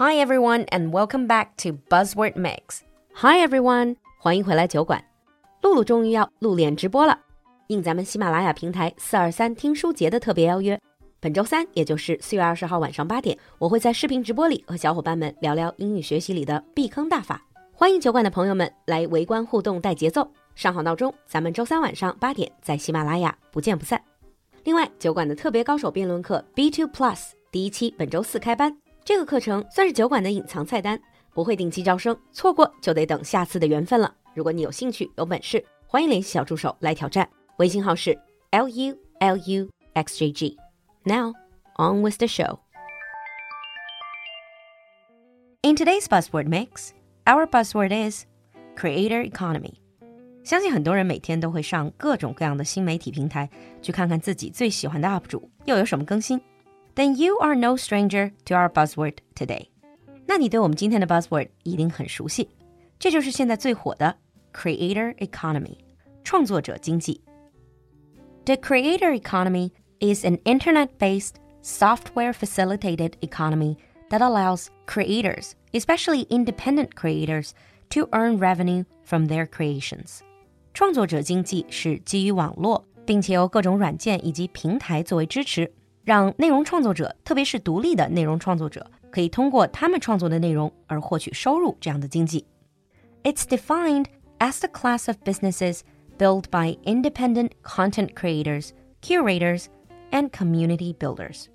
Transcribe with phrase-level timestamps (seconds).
[0.00, 2.82] Hi everyone and welcome back to Buzzword Mix.
[3.14, 5.04] Hi everyone，欢迎回来酒馆。
[5.60, 7.18] 露露终于要露脸直播了，
[7.66, 10.80] 应咱们喜马拉雅平台四二三听书节的特别邀约，
[11.18, 17.42] 本周三，也就是四月二十号晚上八点，我会在视频直播里和小伙伴们聊聊英语学习里的避坑大法。
[17.72, 24.00] 欢迎酒馆的朋友们来围观互动带节奏，上好闹钟，咱们周三晚上八点在喜马拉雅不见不散。
[24.62, 28.78] 另外，酒馆的特别高手辩论课 B Two Plus 第一期本周四开班。
[29.04, 31.00] 这个课程算是酒馆的隐藏菜单，
[31.32, 34.14] 不会定期招生，错过就得等下次的缘分了。
[34.34, 38.18] 如果你有兴趣、有本事，欢迎联系小助手来挑战，微信号是
[38.50, 40.56] l u l u x j g。
[41.04, 41.32] Now
[41.76, 42.58] on with the show.
[45.62, 46.90] In today's buzzword mix,
[47.24, 48.24] our buzzword is
[48.76, 49.74] creator economy.
[50.44, 53.48] 相信很多人每天都会上各种各样的新媒体平台，
[53.82, 56.40] 去看看自己最喜欢的 UP 主又有什么更新。
[56.97, 59.67] then you are no stranger to our buzzword today.
[60.25, 62.49] 那你对我们今天的 buzzword 一定很熟悉，
[62.99, 64.15] 这就是现在最火的
[64.53, 65.77] creator economy，
[66.23, 67.21] 创作者经济。
[68.45, 73.77] The creator economy is an internet-based, software-facilitated economy
[74.09, 77.51] that allows creators, especially independent creators,
[77.89, 80.19] to earn revenue from their creations.
[80.73, 85.71] 创作者经济是基于网络，并且由各种软件以及平台作为支持。
[86.07, 92.45] 让内容创作者，特别是独立的内容创作者，可以通过他们创作的内容而获取收入这样的经济。
[93.23, 94.07] It's defined
[94.39, 95.81] as the class of businesses
[96.17, 99.67] built by independent content creators, curators,
[100.11, 101.45] and community builders。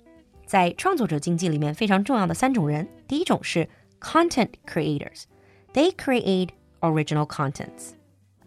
[0.45, 3.69] 在创作者经济里面非常重要的三种人，第一种是
[4.01, 7.91] content creators，they create original contents，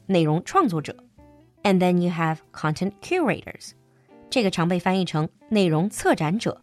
[0.06, 0.97] 内容创作者。
[1.62, 3.70] And then you have content curators。
[4.31, 6.62] 这个常被翻译成内容策展者。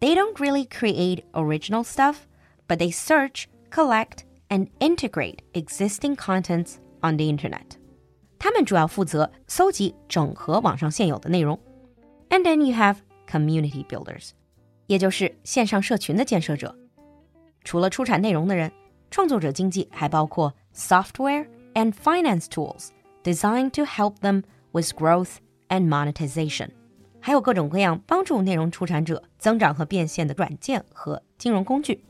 [0.00, 2.18] They don't really create original stuff,
[2.68, 7.76] but they search, collect, and integrate existing contents on the internet.
[8.38, 11.58] 他们主要负责搜集、整合网上现有的内容。
[12.30, 14.30] And then you have community builders，
[14.86, 16.78] 也就是线上社群的建设者。
[17.64, 18.70] 除了出产内容的人，
[19.10, 22.90] 创作者经济还包括 software and finance tools
[23.24, 25.38] designed to help them with growth
[25.68, 26.68] and monetization。
[27.22, 32.04] 还有各种各样帮助内容出产者增长和变现的软件和金融工具。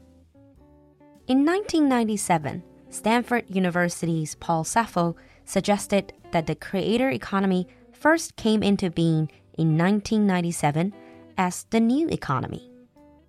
[1.27, 5.15] In 1997, Stanford University's Paul Saffo
[5.47, 10.93] suggested that the creator economy first came into being in 1997
[11.37, 12.71] as the new economy.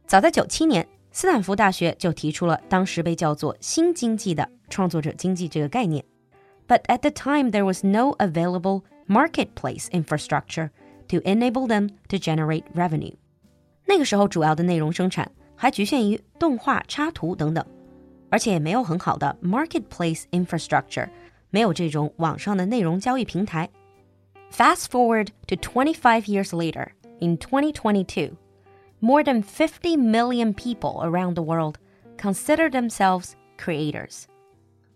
[0.05, 6.05] 早在九七年，斯坦福大学就提出了当时被叫做新经济的创作者经济这个概念。
[6.67, 10.69] But at the time, there was no available marketplace infrastructure
[11.07, 13.13] to enable them to generate revenue。
[13.85, 17.65] 那个时候主要的内容生产还局限于动画、插图等等，
[18.29, 21.09] 而且也没有很好的 marketplace infrastructure，
[21.49, 23.69] 没有这种网上的内容交易平台。
[24.51, 26.89] Fast forward to 25 years later,
[27.19, 28.33] in 2022,
[28.99, 31.75] more than 50 million people around the world
[32.17, 34.23] consider themselves creators.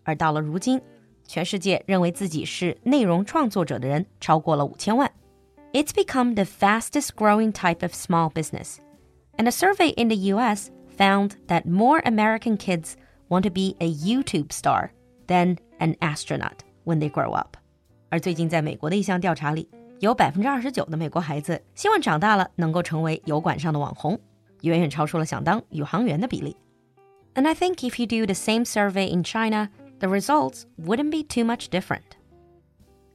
[0.04, 0.82] 而到了如今，
[1.26, 5.12] 全世界认为自己是内容创作者的人超过了五千万。
[5.74, 8.78] it's become the fastest growing type of small business.
[9.38, 12.96] And a survey in the US found that more American kids
[13.30, 14.92] want to be a YouTube star
[15.28, 17.58] than an astronaut when they grow up.
[18.10, 19.68] 而最近在美国的一项调查里，
[20.00, 24.20] 有百分之二十九的美国孩子希望长大了能够成为油管上的网红，
[24.62, 26.56] 远远超出了想当宇航员的比例。
[27.34, 31.44] And I think if you do the same survey in China, the results wouldn't be too
[31.44, 32.17] much different.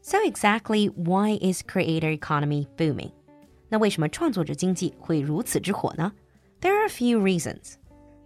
[0.03, 3.13] So exactly why is creator economy booming?
[3.69, 6.13] 那为什么创作者经济会如此之火呢?
[6.61, 7.75] There are a few reasons.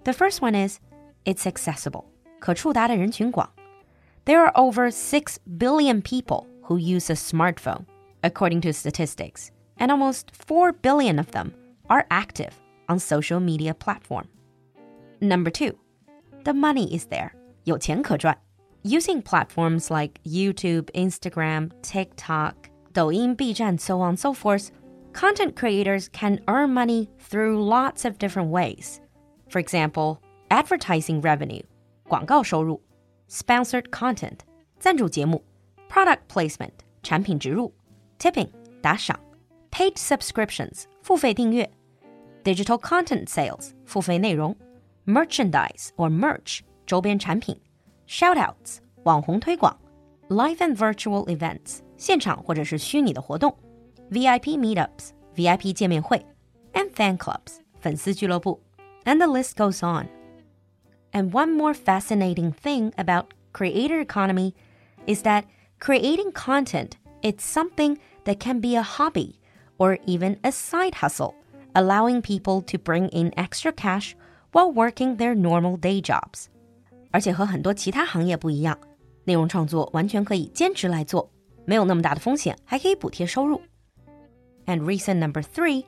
[0.05, 0.79] The first one is
[1.25, 2.05] it's accessible.
[2.39, 3.51] 可触达的人群广.
[4.25, 7.87] There are over 6 billion people who use a smartphone,
[8.23, 11.53] according to statistics, and almost 4 billion of them
[11.89, 12.53] are active
[12.87, 14.27] on social media platform.
[15.21, 15.75] Number 2,
[16.45, 17.33] the money is there.
[17.65, 18.39] 有钱可赚.
[18.87, 24.71] Using platforms like YouTube, Instagram, TikTok, Douyin, Bijan, so on and so forth,
[25.13, 29.01] content creators can earn money through lots of different ways.
[29.49, 30.21] For example,
[30.51, 31.63] advertising revenue,
[32.09, 32.81] 广告收入,
[33.29, 34.41] sponsored content,
[34.81, 35.45] 赞助节目,
[35.89, 36.73] product placement,
[37.03, 37.73] 产品植入,
[38.19, 38.49] tipping,
[38.83, 39.19] 打赏,
[39.71, 41.71] paid subscriptions, 付费订阅,
[42.43, 44.57] digital content sales, 付费内容,
[45.07, 47.59] merchandise or merch, 周边产品
[48.07, 49.77] shoutouts 网红推广，
[50.29, 53.57] live and virtual events 现场或者是虚拟的活动，
[54.11, 56.25] VIP meetups VIP 见面会，
[56.75, 58.61] and fan clubs 粉丝俱乐部，
[59.05, 60.07] and the list goes on。
[61.13, 64.55] And one more fascinating thing about creator economy
[65.07, 65.45] is that
[65.79, 66.93] creating content
[67.23, 69.41] it's something that can be a hobby
[69.79, 71.35] or even a side hustle,
[71.75, 74.15] allowing people to bring in extra cash
[74.53, 76.49] while working their normal day jobs.
[77.11, 78.79] 而且和很多其他行业不一样，
[79.25, 81.31] 内容创作完全可以兼职来做，
[81.65, 83.61] 没有那么大的风险，还可以补贴收入。
[84.67, 85.85] And reason number three,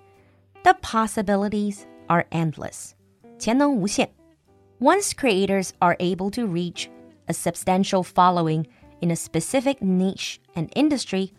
[0.63, 2.93] the possibilities are endless.
[3.39, 4.11] 潜能无限。
[4.81, 6.89] once creators are able to reach
[7.27, 8.67] a substantial following
[9.01, 11.31] in a specific niche and industry,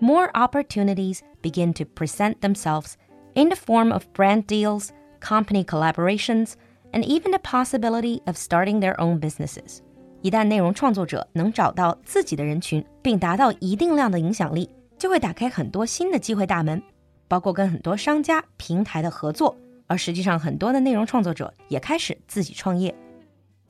[0.00, 2.94] more opportunities begin to present themselves
[3.34, 4.88] in the form of brand deals,
[5.20, 6.56] company collaborations,
[6.92, 9.78] and even the possibility of starting their own businesses.
[10.22, 16.82] 一旦内容创作者能找到自己的人群，并达到一定量的影响力，就会打开很多新的机会大门，
[17.26, 19.56] 包括跟很多商家、平台的合作
[19.86, 22.94] 而实际上，很多的内容创作者也开始自己创业。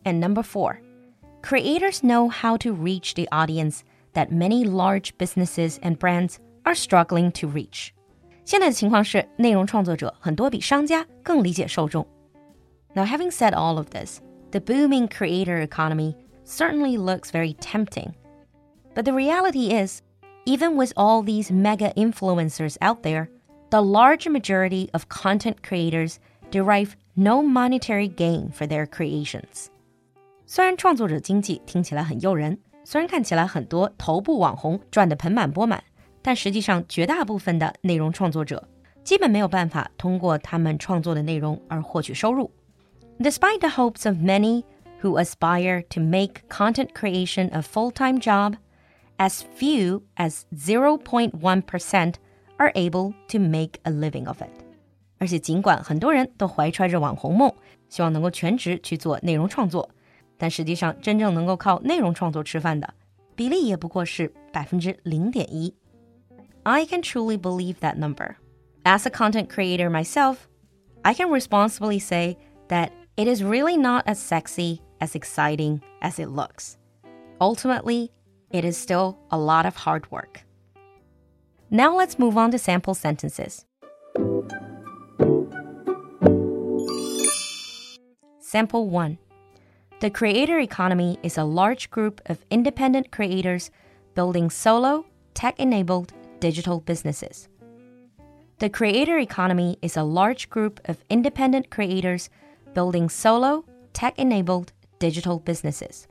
[0.02, 0.78] And number four,
[1.42, 3.80] creators know how to reach the audience
[4.14, 7.90] that many large businesses and brands are struggling to reach.
[8.44, 12.04] 现在的情况是，内容创作者很多比商家更理解受众。
[12.94, 14.20] Now, having said all of this,
[14.50, 18.14] the booming creator economy certainly looks very tempting.
[18.94, 20.02] But the reality is,
[20.44, 23.28] even with all these mega influencers out there,
[23.70, 26.18] the large majority of content creators
[26.50, 29.68] derive no monetary gain for their creations.
[30.46, 35.84] 虽然创作者经济听起来很诱人，虽然看起来很多头部网红赚得盆满钵满，
[36.20, 38.66] 但实际上绝大部分的内容创作者
[39.04, 42.50] 基本没有办法通过他们创作的内容而获取收入。
[43.18, 44.64] Despite the hopes of many
[45.02, 48.56] who aspire to make content creation a full-time job,
[49.18, 52.14] as few as 0.1%
[52.58, 54.50] are able to make a living of it.
[55.18, 57.52] 而且，尽管很多人都怀揣着网红梦，
[57.90, 59.90] 希望能够全职去做内容创作，
[60.38, 62.94] 但实际上真正能够靠内容创作吃饭的
[63.34, 65.74] 比例也不过是百分之零点一。
[66.62, 68.36] I can truly believe that number.
[68.84, 70.36] As a content creator myself,
[71.02, 72.36] I can responsibly say
[72.68, 76.77] that it is really not as sexy, as exciting as it looks.
[77.39, 78.11] Ultimately,
[78.49, 80.43] it is still a lot of hard work.
[81.69, 83.65] Now let's move on to sample sentences.
[88.41, 89.17] Sample 1
[90.01, 93.71] The creator economy is a large group of independent creators
[94.13, 97.47] building solo, tech enabled digital businesses.
[98.59, 102.29] The creator economy is a large group of independent creators
[102.75, 106.07] building solo, tech enabled digital businesses.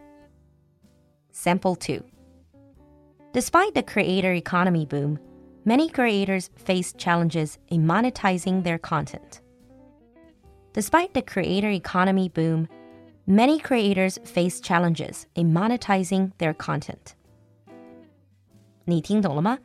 [1.31, 2.03] Sample 2
[3.33, 5.19] Despite the creator economy boom,
[5.65, 9.41] many creators face challenges in monetizing their content.
[10.73, 12.69] Despite the creator economy boom,
[13.27, 17.15] many creators face challenges in monetizing their content.
[18.87, 19.59] 你听懂了吗？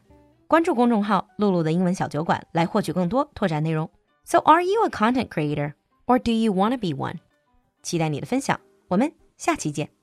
[0.47, 3.89] 关注公众号“璐璐的英文小酒馆”来获取更多拓展内容。
[4.23, 5.73] So, are you a content creator
[6.09, 7.17] or do you wanna be one?
[7.83, 9.98] 期待你的分享，我们下期见。